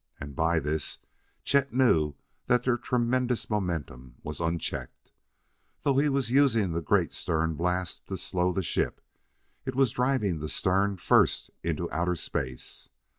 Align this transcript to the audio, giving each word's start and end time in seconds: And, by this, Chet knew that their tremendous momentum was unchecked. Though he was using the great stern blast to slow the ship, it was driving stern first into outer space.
And, 0.19 0.35
by 0.35 0.59
this, 0.59 0.97
Chet 1.43 1.71
knew 1.75 2.15
that 2.47 2.63
their 2.63 2.75
tremendous 2.79 3.51
momentum 3.51 4.15
was 4.23 4.39
unchecked. 4.39 5.11
Though 5.83 5.99
he 5.99 6.09
was 6.09 6.31
using 6.31 6.71
the 6.71 6.81
great 6.81 7.13
stern 7.13 7.53
blast 7.53 8.07
to 8.07 8.17
slow 8.17 8.51
the 8.51 8.63
ship, 8.63 8.99
it 9.63 9.75
was 9.75 9.91
driving 9.91 10.41
stern 10.47 10.97
first 10.97 11.51
into 11.61 11.87
outer 11.91 12.15
space. 12.15 12.89